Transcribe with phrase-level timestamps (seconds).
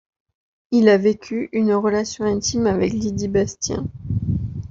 [0.71, 3.85] Il a vécu une relation intime avec Lydie Bastien.